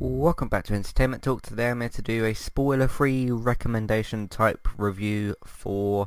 [0.00, 1.42] Welcome back to Entertainment Talk.
[1.42, 6.06] Today I'm here to do a spoiler-free recommendation type review for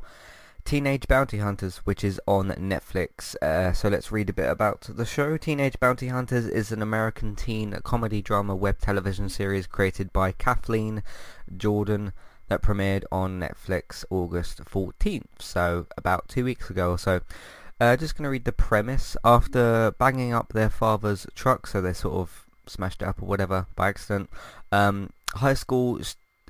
[0.63, 3.35] Teenage Bounty Hunters, which is on Netflix.
[3.41, 5.35] Uh, so let's read a bit about the show.
[5.35, 11.03] Teenage Bounty Hunters is an American teen comedy drama web television series created by Kathleen
[11.57, 12.13] Jordan
[12.47, 17.19] that premiered on Netflix August 14th, so about two weeks ago or so.
[17.81, 19.17] Uh, just going to read the premise.
[19.25, 23.67] After banging up their father's truck, so they're sort of smashed it up or whatever
[23.75, 24.29] by accident.
[24.71, 25.99] Um, high school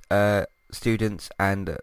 [0.09, 1.77] uh, students and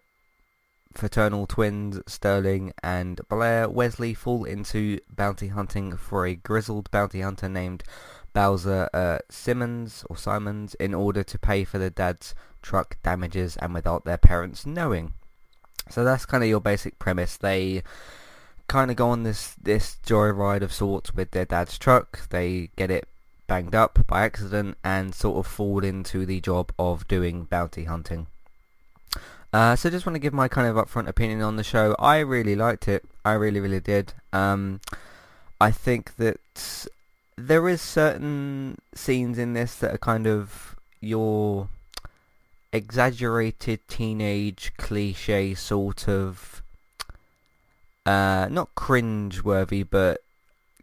[0.92, 7.48] fraternal twins Sterling and Blair Wesley fall into bounty hunting for a grizzled bounty hunter
[7.48, 7.84] named
[8.32, 13.74] Bowser uh, Simmons or Simons in order to pay for their dad's truck damages and
[13.74, 15.12] without their parents knowing.
[15.90, 17.36] So that's kind of your basic premise.
[17.36, 17.82] They
[18.66, 22.28] kind of go on this this joyride of sorts with their dad's truck.
[22.28, 23.08] They get it
[23.48, 28.28] banged up by accident and sort of fall into the job of doing bounty hunting.
[29.52, 31.96] Uh, so just want to give my kind of upfront opinion on the show.
[31.98, 33.04] I really liked it.
[33.24, 34.12] I really, really did.
[34.32, 34.80] Um,
[35.60, 36.86] I think that
[37.36, 41.68] there is certain scenes in this that are kind of your
[42.72, 46.62] exaggerated teenage cliche sort of
[48.04, 50.20] uh, not cringe worthy but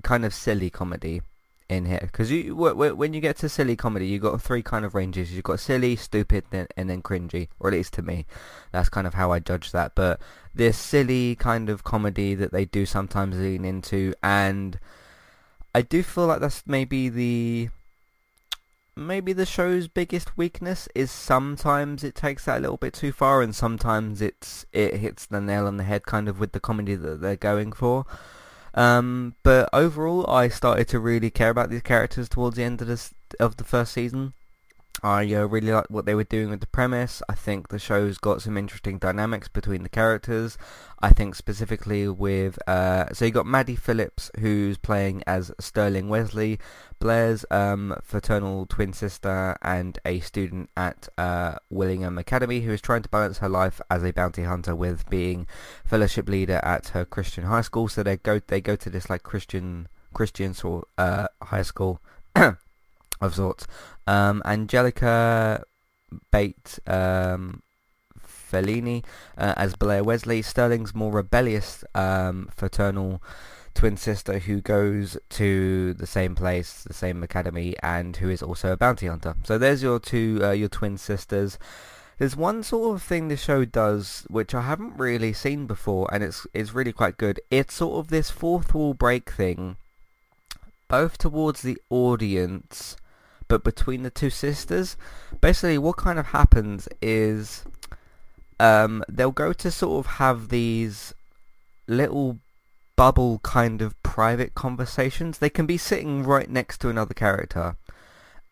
[0.01, 1.21] kind of silly comedy
[1.69, 1.99] in here.
[2.01, 5.33] Because you when you get to silly comedy you've got three kind of ranges.
[5.33, 8.25] You've got silly stupid and then cringy or at least to me.
[8.71, 9.93] That's kind of how I judge that.
[9.95, 10.19] But
[10.53, 14.79] this silly kind of comedy that they do sometimes lean into and
[15.73, 17.69] I do feel like that's maybe the
[18.95, 23.41] maybe the show's biggest weakness is sometimes it takes that a little bit too far
[23.41, 26.95] and sometimes it's it hits the nail on the head kind of with the comedy
[26.95, 28.05] that they're going for
[28.75, 32.87] um, but overall, I started to really care about these characters towards the end of
[32.87, 34.33] this of the first season.
[35.03, 37.21] I uh, really liked what they were doing with the premise.
[37.27, 40.57] I think the show's got some interesting dynamics between the characters.
[41.01, 46.59] I think specifically with, uh, so you got Maddie Phillips who's playing as Sterling Wesley,
[46.99, 53.03] Blair's um, fraternal twin sister and a student at uh, Willingham Academy who is trying
[53.03, 55.45] to balance her life as a bounty hunter with being
[55.83, 57.87] fellowship leader at her Christian high school.
[57.87, 62.01] So they go they go to this like Christian Christian sort uh, high school
[63.21, 63.67] of sorts.
[64.07, 65.63] Um, Anjelica
[66.31, 67.61] Bette um,
[68.19, 69.03] Fellini
[69.37, 70.41] uh, as Blair Wesley.
[70.41, 73.21] Sterling's more rebellious um, fraternal
[73.73, 78.71] twin sister who goes to the same place, the same academy, and who is also
[78.71, 79.35] a bounty hunter.
[79.43, 81.59] So there's your two, uh, your twin sisters.
[82.17, 86.23] There's one sort of thing the show does which I haven't really seen before, and
[86.23, 87.41] it's it's really quite good.
[87.51, 89.75] It's sort of this fourth wall break thing,
[90.87, 92.95] both towards the audience
[93.47, 94.97] but between the two sisters.
[95.41, 97.63] Basically, what kind of happens is
[98.59, 101.13] um, they'll go to sort of have these
[101.87, 102.39] little
[102.95, 105.37] bubble kind of private conversations.
[105.37, 107.75] They can be sitting right next to another character,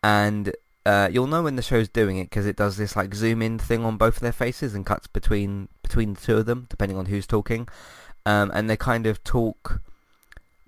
[0.02, 0.52] and
[0.86, 3.58] uh, you'll know when the show's doing it because it does this like zoom in
[3.58, 6.98] thing on both of their faces and cuts between between the two of them depending
[6.98, 7.66] on who's talking,
[8.26, 9.80] um, and they kind of talk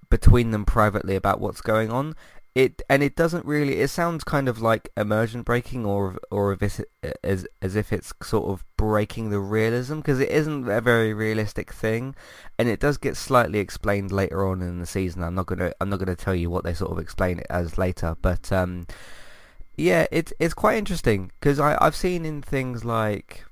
[0.08, 2.14] between them privately about what's going on
[2.56, 6.81] it and it doesn't really it sounds kind of like immersion breaking or or if
[7.22, 11.71] as as if it's sort of breaking the realism because it isn't a very realistic
[11.71, 12.15] thing
[12.59, 15.22] and it does get slightly explained later on in the season.
[15.22, 17.41] I'm not going to I'm not going to tell you what they sort of explain
[17.41, 18.87] it as later but um
[19.77, 23.44] yeah it's it's quite interesting because I I've seen in things like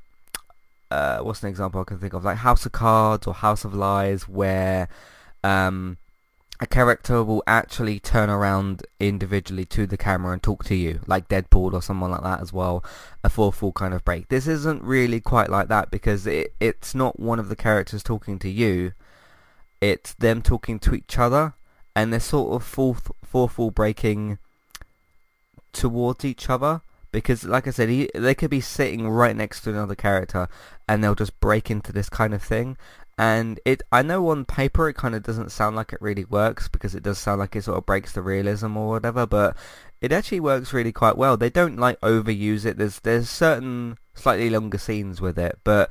[0.91, 2.25] uh what's an example I can think of?
[2.25, 4.89] Like House of Cards or House of Lies where
[5.43, 5.99] um
[6.61, 11.29] a character will actually turn around individually to the camera and talk to you, like
[11.29, 12.85] Deadpool or someone like that as well,
[13.25, 14.29] a full full kind of break.
[14.29, 18.39] This isn't really quite like that because it it's not one of the characters talking
[18.39, 18.93] to you,
[19.81, 21.55] it's them talking to each other,
[21.97, 24.39] and they're sort of full full full breaking
[25.73, 29.71] towards each other because like I said he, they could be sitting right next to
[29.71, 30.49] another character
[30.89, 32.77] and they'll just break into this kind of thing
[33.19, 36.69] and it I know on paper it kind of doesn't sound like it really works
[36.69, 39.56] because it does sound like it sort of breaks the realism or whatever but
[40.00, 41.37] it actually works really quite well.
[41.37, 42.76] They don't like overuse it.
[42.76, 45.90] There's there's certain slightly longer scenes with it but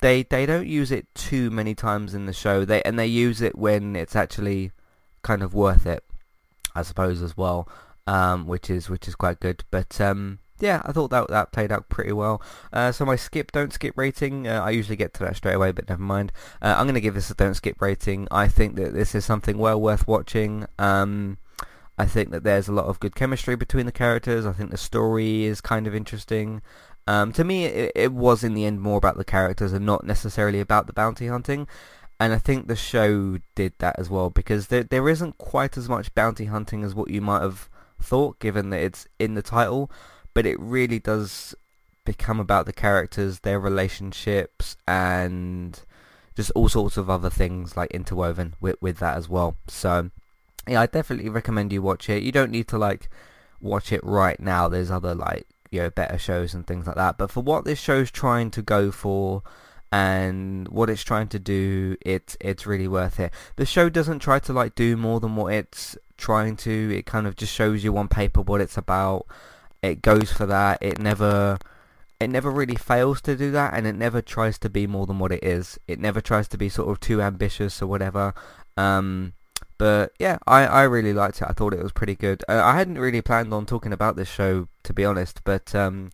[0.00, 2.64] they they don't use it too many times in the show.
[2.64, 4.72] They and they use it when it's actually
[5.22, 6.04] kind of worth it
[6.74, 7.68] I suppose as well
[8.06, 9.64] um, which is which is quite good.
[9.70, 12.42] But um, yeah, I thought that that played out pretty well.
[12.72, 15.72] Uh, so my skip, don't skip rating, uh, I usually get to that straight away,
[15.72, 16.32] but never mind.
[16.60, 18.28] Uh, I'm going to give this a don't skip rating.
[18.30, 20.66] I think that this is something well worth watching.
[20.78, 21.38] Um,
[21.98, 24.46] I think that there's a lot of good chemistry between the characters.
[24.46, 26.62] I think the story is kind of interesting.
[27.06, 30.04] Um, to me, it, it was in the end more about the characters and not
[30.04, 31.66] necessarily about the bounty hunting.
[32.20, 35.88] And I think the show did that as well because there there isn't quite as
[35.88, 37.68] much bounty hunting as what you might have
[38.00, 39.90] thought, given that it's in the title.
[40.34, 41.54] But it really does
[42.04, 45.80] become about the characters, their relationships, and
[46.34, 49.56] just all sorts of other things like interwoven with with that as well.
[49.68, 50.10] So
[50.66, 52.22] yeah, I definitely recommend you watch it.
[52.22, 53.08] You don't need to like
[53.60, 54.68] watch it right now.
[54.68, 57.18] There's other like you know better shows and things like that.
[57.18, 59.42] But for what this show's trying to go for
[59.90, 63.32] and what it's trying to do, it's it's really worth it.
[63.56, 66.94] The show doesn't try to like do more than what it's trying to.
[66.96, 69.26] It kind of just shows you on paper what it's about.
[69.82, 70.78] It goes for that.
[70.80, 71.58] It never
[72.20, 75.18] it never really fails to do that and it never tries to be more than
[75.18, 75.78] what it is.
[75.88, 78.32] It never tries to be sort of too ambitious or whatever.
[78.76, 79.32] Um,
[79.76, 81.48] but yeah, I, I really liked it.
[81.48, 82.44] I thought it was pretty good.
[82.48, 86.12] Uh, I hadn't really planned on talking about this show, to be honest, but um,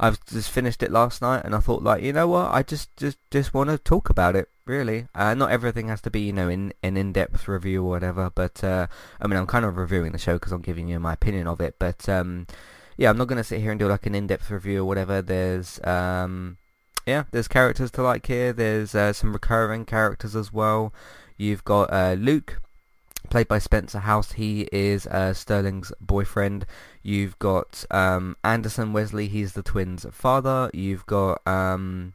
[0.00, 2.96] I've just finished it last night and I thought like, you know what, I just
[2.96, 5.08] just, just want to talk about it, really.
[5.14, 8.64] Uh, not everything has to be, you know, in an in-depth review or whatever, but
[8.64, 8.86] uh,
[9.20, 11.60] I mean, I'm kind of reviewing the show because I'm giving you my opinion of
[11.60, 12.46] it, but um,
[12.96, 15.22] yeah, I'm not going to sit here and do like an in-depth review or whatever.
[15.22, 16.58] There's, um,
[17.06, 18.52] yeah, there's characters to like here.
[18.52, 20.92] There's uh, some recurring characters as well.
[21.36, 22.60] You've got uh, Luke,
[23.30, 24.32] played by Spencer House.
[24.32, 26.66] He is uh, Sterling's boyfriend.
[27.02, 29.28] You've got um, Anderson Wesley.
[29.28, 30.70] He's the twins' father.
[30.74, 32.12] You've got um,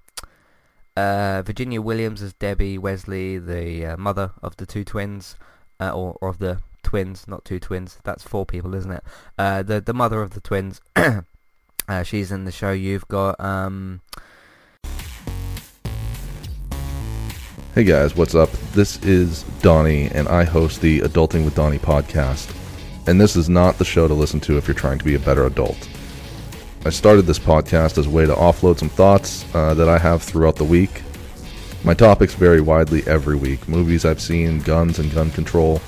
[0.95, 5.35] uh, Virginia Williams as Debbie Wesley, the uh, mother of the two twins,
[5.79, 7.99] uh, or, or of the twins, not two twins.
[8.05, 9.03] That's four people, isn't it?
[9.37, 10.79] Uh, the the mother of the twins.
[10.95, 12.71] uh, she's in the show.
[12.71, 13.37] You've got.
[13.41, 13.99] Um...
[17.75, 18.49] Hey guys, what's up?
[18.71, 22.55] This is Donnie, and I host the Adulting with Donnie podcast.
[23.05, 25.19] And this is not the show to listen to if you're trying to be a
[25.19, 25.89] better adult.
[26.85, 30.23] I started this podcast as a way to offload some thoughts uh, that I have
[30.23, 31.03] throughout the week.
[31.83, 35.81] My topics vary widely every week movies I've seen, guns and gun control,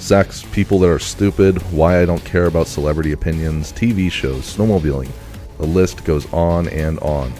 [0.00, 5.10] sex, people that are stupid, why I don't care about celebrity opinions, TV shows, snowmobiling.
[5.58, 7.32] The list goes on and on.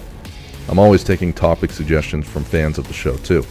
[0.69, 3.45] I'm always taking topic suggestions from fans of the show, too.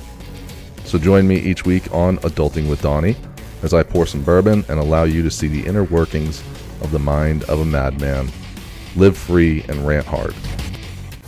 [0.86, 3.16] So join me each week on Adulting with Donnie
[3.62, 6.42] as I pour some bourbon and allow you to see the inner workings
[6.82, 8.30] of the mind of a madman.
[8.96, 10.34] Live free and rant hard.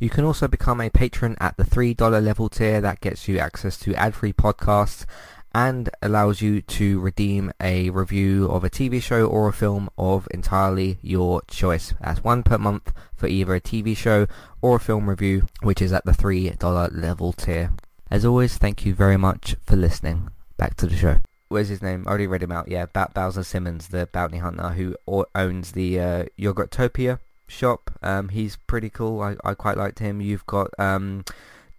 [0.00, 2.80] You can also become a patron at the $3 level tier.
[2.80, 5.04] That gets you access to ad-free podcasts
[5.52, 10.28] and allows you to redeem a review of a TV show or a film of
[10.30, 11.94] entirely your choice.
[12.00, 14.28] That's one per month for either a TV show
[14.62, 17.72] or a film review, which is at the $3 level tier.
[18.08, 20.30] As always, thank you very much for listening.
[20.56, 21.18] Back to the show.
[21.48, 22.04] Where's his name?
[22.06, 22.68] I already read him out.
[22.68, 24.96] Yeah, Bowser Simmons, the bounty hunter who
[25.34, 27.90] owns the uh, Yogurtopia shop.
[28.02, 29.20] Um, he's pretty cool.
[29.20, 30.20] I, I quite liked him.
[30.20, 31.24] You've got um,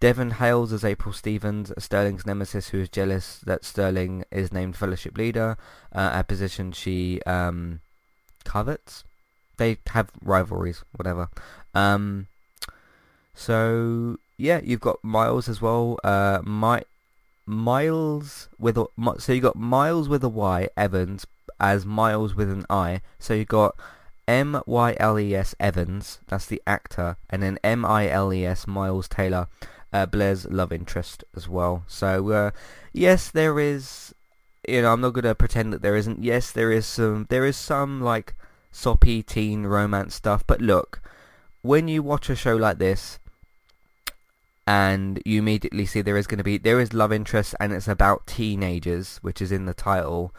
[0.00, 5.16] Devon Hales as April Stevens, Sterling's nemesis, who is jealous that Sterling is named Fellowship
[5.16, 5.56] Leader,
[5.94, 7.80] uh, a position she um,
[8.44, 9.04] covets.
[9.56, 11.28] They have rivalries, whatever.
[11.74, 12.26] Um,
[13.34, 15.98] so yeah, you've got Miles as well.
[16.02, 16.82] Uh, My
[17.46, 18.86] Miles with a
[19.18, 21.26] so you got Miles with a Y Evans
[21.58, 23.02] as Miles with an I.
[23.18, 23.76] So you got
[24.30, 26.20] M Y L E S Evans.
[26.28, 29.48] That's the actor, and then M I L E S Miles Taylor,
[29.92, 31.82] uh, Blair's love interest as well.
[31.88, 32.50] So uh,
[32.92, 34.14] yes, there is.
[34.68, 36.22] You know, I'm not gonna pretend that there isn't.
[36.22, 37.26] Yes, there is some.
[37.28, 38.36] There is some like
[38.70, 40.46] soppy teen romance stuff.
[40.46, 41.02] But look,
[41.62, 43.18] when you watch a show like this,
[44.64, 47.88] and you immediately see there is going to be there is love interest and it's
[47.88, 50.32] about teenagers, which is in the title.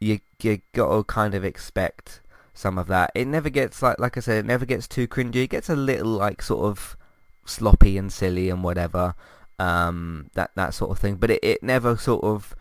[0.00, 2.20] You you got to kind of expect
[2.54, 3.10] some of that.
[3.14, 5.44] It never gets like like I said, it never gets too cringy.
[5.44, 6.96] It gets a little like sort of
[7.44, 9.14] sloppy and silly and whatever,
[9.58, 11.16] um, that that sort of thing.
[11.16, 12.54] But it, it never sort of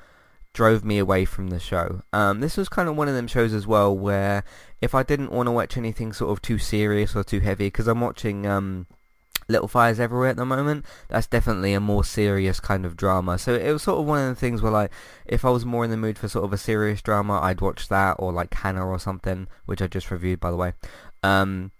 [0.53, 2.01] drove me away from the show.
[2.11, 4.43] Um, this was kind of one of them shows as well where
[4.81, 7.87] if I didn't want to watch anything sort of too serious or too heavy, because
[7.87, 8.87] I'm watching um,
[9.51, 13.37] Little Fires Everywhere at the moment, that's definitely a more serious kind of drama.
[13.37, 14.91] So it was sort of one of the things where like,
[15.25, 17.87] if I was more in the mood for sort of a serious drama, I'd watch
[17.89, 20.73] that, or like Hanna or something, which I just reviewed by the way.
[21.23, 21.71] Um,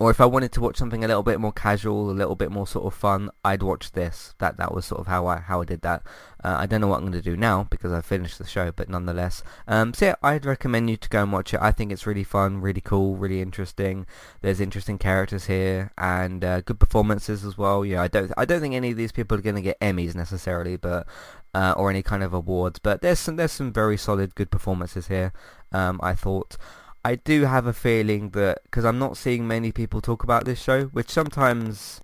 [0.00, 2.50] or if I wanted to watch something a little bit more casual, a little bit
[2.50, 4.34] more sort of fun, I'd watch this.
[4.38, 6.02] That that was sort of how I how I did that.
[6.42, 8.72] Uh, I don't know what I'm going to do now because I finished the show,
[8.72, 11.60] but nonetheless, um, so yeah, I'd recommend you to go and watch it.
[11.60, 14.06] I think it's really fun, really cool, really interesting.
[14.40, 17.84] There's interesting characters here and uh, good performances as well.
[17.84, 20.14] Yeah, I don't I don't think any of these people are going to get Emmys
[20.14, 21.06] necessarily, but
[21.52, 25.08] uh, or any kind of awards, but there's some there's some very solid good performances
[25.08, 25.34] here.
[25.72, 26.56] Um, I thought.
[27.04, 30.60] I do have a feeling that because I'm not seeing many people talk about this
[30.60, 32.00] show, which sometimes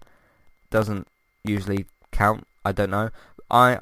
[0.70, 1.06] doesn't
[1.44, 2.46] usually count.
[2.64, 3.10] I don't know.
[3.50, 3.78] I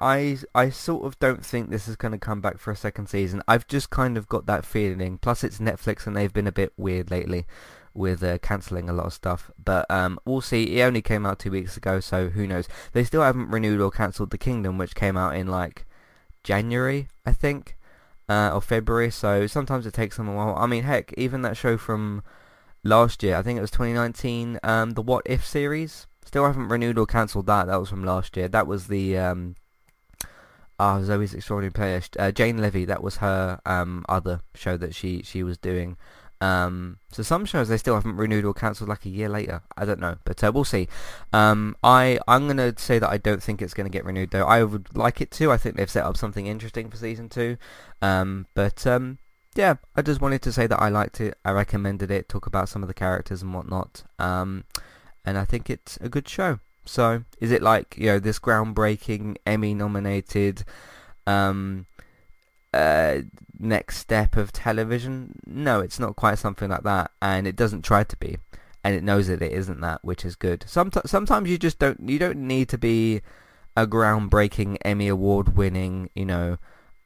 [0.54, 3.08] I I sort of don't think this is going to come back for a second
[3.08, 3.42] season.
[3.46, 5.18] I've just kind of got that feeling.
[5.18, 7.46] Plus, it's Netflix and they've been a bit weird lately
[7.94, 9.52] with uh, cancelling a lot of stuff.
[9.62, 10.80] But um, we'll see.
[10.80, 12.68] It only came out two weeks ago, so who knows?
[12.92, 15.86] They still haven't renewed or cancelled The Kingdom, which came out in like
[16.42, 17.76] January, I think
[18.28, 20.54] uh, or February, so sometimes it takes them a while.
[20.56, 22.22] I mean, heck, even that show from
[22.82, 26.98] last year, I think it was 2019, um, the What If series, still haven't renewed
[26.98, 27.66] or cancelled that.
[27.66, 28.48] That was from last year.
[28.48, 29.56] That was the um,
[30.78, 32.20] uh, Zoey's Extraordinary Playlist.
[32.20, 35.96] Uh, Jane Levy, that was her um, other show that she, she was doing.
[36.44, 39.62] Um, so some shows they still haven't renewed or cancelled like a year later.
[39.78, 40.88] I don't know, but uh, we'll see.
[41.32, 44.44] Um, I I'm gonna say that I don't think it's gonna get renewed though.
[44.44, 45.50] I would like it to.
[45.50, 47.56] I think they've set up something interesting for season two.
[48.02, 49.18] Um, but um,
[49.54, 51.38] yeah, I just wanted to say that I liked it.
[51.46, 52.28] I recommended it.
[52.28, 54.02] Talk about some of the characters and whatnot.
[54.18, 54.64] Um,
[55.24, 56.58] and I think it's a good show.
[56.84, 60.64] So is it like you know this groundbreaking Emmy nominated?
[61.26, 61.86] Um,
[62.74, 63.22] uh,
[63.58, 65.40] next step of television.
[65.46, 68.38] No, it's not quite something like that, and it doesn't try to be,
[68.82, 70.64] and it knows that it isn't that, which is good.
[70.66, 73.22] Sometimes, sometimes you just don't, you don't need to be
[73.76, 76.58] a groundbreaking Emmy award winning, you know,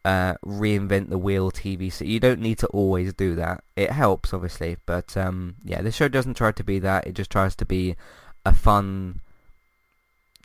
[0.05, 1.93] uh, reinvent the wheel TV.
[1.93, 3.63] So you don't need to always do that.
[3.77, 7.07] It helps, obviously, but um, yeah, the show doesn't try to be that.
[7.07, 7.97] It just tries to be
[8.45, 9.21] a fun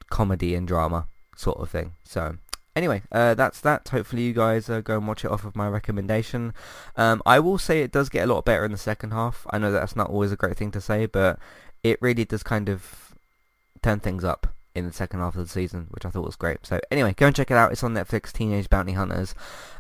[0.09, 1.93] comedy and drama sort of thing.
[2.03, 2.37] So
[2.75, 3.87] anyway, uh, that's that.
[3.89, 6.53] Hopefully you guys uh, go and watch it off of my recommendation.
[6.95, 9.45] Um, I will say it does get a lot better in the second half.
[9.49, 11.39] I know that's not always a great thing to say, but
[11.83, 13.13] it really does kind of
[13.81, 16.65] turn things up in the second half of the season, which I thought was great.
[16.65, 17.71] So anyway, go and check it out.
[17.71, 19.35] It's on Netflix, Teenage Bounty Hunters.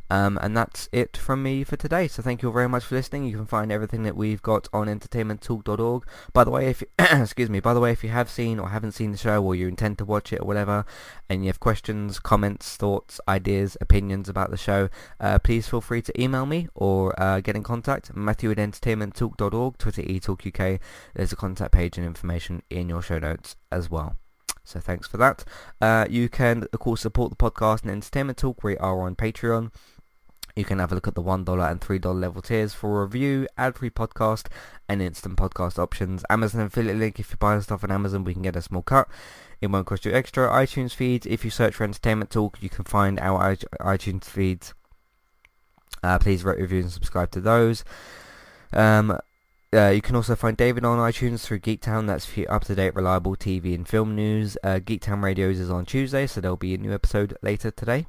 [0.09, 2.07] Um, and that's it from me for today.
[2.07, 3.25] So thank you all very much for listening.
[3.25, 6.05] You can find everything that we've got on entertainmenttalk.org.
[6.33, 8.69] By the way, if you, excuse me, by the way, if you have seen or
[8.69, 10.85] haven't seen the show or you intend to watch it or whatever,
[11.29, 16.03] and you have questions, comments, thoughts, ideas, opinions about the show, uh, please feel free
[16.03, 18.15] to email me or uh, get in contact.
[18.15, 20.79] Matthew at entertainmenttalk.org, Twitter eTalkUK.
[21.15, 24.17] There's a contact page and information in your show notes as well.
[24.63, 25.43] So thanks for that.
[25.81, 28.63] Uh, you can, of course, support the podcast and Entertainment Talk.
[28.63, 29.71] We are on Patreon.
[30.55, 33.89] You can have a look at the $1 and $3 level tiers for review, ad-free
[33.89, 34.47] podcast,
[34.87, 36.23] and instant podcast options.
[36.29, 37.19] Amazon affiliate link.
[37.19, 39.07] If you buy stuff on Amazon, we can get a small cut.
[39.61, 40.47] It won't cost you extra.
[40.49, 41.25] iTunes feeds.
[41.25, 44.73] If you search for Entertainment Talk, you can find our iTunes feeds.
[46.03, 47.83] Uh, please rate, review, and subscribe to those.
[48.73, 49.17] Um,
[49.73, 52.07] uh, you can also find David on iTunes through Geektown.
[52.07, 54.57] That's for up-to-date, reliable TV and film news.
[54.63, 58.05] Uh, Geektown Radios is on Tuesday, so there'll be a new episode later today.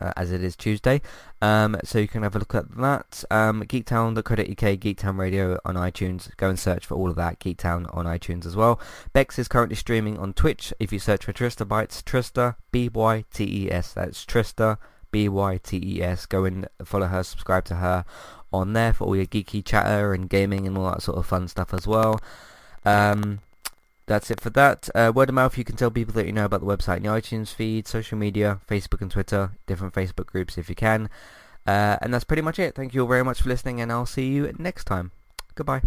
[0.00, 1.02] Uh, as it is Tuesday.
[1.42, 3.24] Um, so you can have a look at that.
[3.30, 6.34] Um, Geektown.co.uk, Geektown Radio on iTunes.
[6.38, 7.38] Go and search for all of that.
[7.40, 8.80] Geektown on iTunes as well.
[9.12, 10.72] Bex is currently streaming on Twitch.
[10.80, 13.92] If you search for Trista Bytes, Trista, B-Y-T-E-S.
[13.92, 14.78] That's Trista,
[15.12, 16.26] B-Y-T-E-S.
[16.26, 18.04] Go and follow her, subscribe to her
[18.52, 21.48] on there for all your geeky chatter and gaming and all that sort of fun
[21.48, 22.20] stuff as well.
[22.84, 23.40] Um,
[24.06, 24.88] that's it for that.
[24.94, 27.04] Uh, word of mouth, you can tell people that you know about the website in
[27.04, 31.08] the iTunes feed, social media, Facebook and Twitter, different Facebook groups if you can.
[31.66, 32.74] Uh, and that's pretty much it.
[32.74, 35.12] Thank you all very much for listening, and I'll see you next time.
[35.54, 35.82] Goodbye.